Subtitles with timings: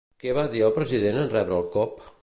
[0.21, 2.07] Què va dir el president en rebre el cop?